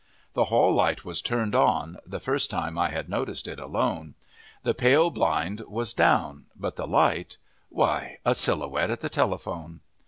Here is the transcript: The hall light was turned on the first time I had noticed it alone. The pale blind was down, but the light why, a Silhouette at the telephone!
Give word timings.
The 0.33 0.45
hall 0.45 0.73
light 0.73 1.05
was 1.05 1.21
turned 1.21 1.53
on 1.53 1.97
the 2.07 2.19
first 2.19 2.49
time 2.49 2.75
I 2.75 2.89
had 2.89 3.07
noticed 3.07 3.47
it 3.47 3.59
alone. 3.59 4.15
The 4.63 4.73
pale 4.73 5.11
blind 5.11 5.59
was 5.67 5.93
down, 5.93 6.47
but 6.55 6.75
the 6.75 6.87
light 6.87 7.37
why, 7.69 8.17
a 8.25 8.33
Silhouette 8.33 8.89
at 8.89 9.01
the 9.01 9.09
telephone! 9.09 9.81